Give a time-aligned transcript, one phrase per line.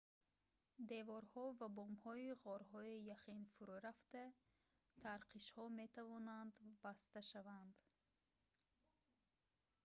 [0.89, 4.23] деворҳо ва бомҳои ғорҳои яхин фурӯ рафта
[5.03, 7.75] тарқишҳо метавонанд баста шаванд